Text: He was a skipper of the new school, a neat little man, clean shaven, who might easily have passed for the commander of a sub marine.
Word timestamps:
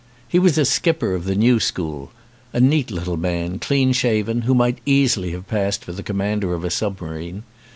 He 0.27 0.39
was 0.39 0.57
a 0.57 0.65
skipper 0.65 1.13
of 1.13 1.25
the 1.25 1.35
new 1.35 1.59
school, 1.59 2.09
a 2.53 2.59
neat 2.59 2.89
little 2.89 3.17
man, 3.17 3.59
clean 3.59 3.93
shaven, 3.93 4.41
who 4.41 4.55
might 4.55 4.79
easily 4.83 5.29
have 5.33 5.47
passed 5.47 5.85
for 5.85 5.91
the 5.91 6.01
commander 6.01 6.55
of 6.55 6.63
a 6.63 6.71
sub 6.71 6.99
marine. 7.01 7.43